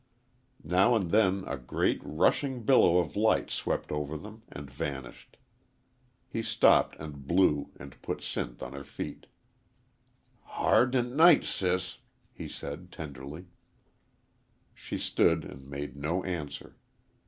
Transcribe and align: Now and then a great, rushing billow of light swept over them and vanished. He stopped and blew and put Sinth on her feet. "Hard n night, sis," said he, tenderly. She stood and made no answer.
Now 0.65 0.95
and 0.95 1.11
then 1.11 1.43
a 1.45 1.57
great, 1.59 2.01
rushing 2.03 2.63
billow 2.63 2.97
of 2.97 3.15
light 3.15 3.51
swept 3.51 3.91
over 3.91 4.17
them 4.17 4.41
and 4.51 4.67
vanished. 4.67 5.37
He 6.27 6.41
stopped 6.41 6.95
and 6.99 7.27
blew 7.27 7.69
and 7.79 8.01
put 8.01 8.21
Sinth 8.23 8.63
on 8.63 8.73
her 8.73 8.83
feet. 8.83 9.27
"Hard 10.57 10.95
n 10.95 11.15
night, 11.15 11.43
sis," 11.45 11.99
said 12.47 12.79
he, 12.79 12.85
tenderly. 12.95 13.45
She 14.73 14.97
stood 14.97 15.45
and 15.45 15.69
made 15.69 15.95
no 15.95 16.23
answer. 16.23 16.77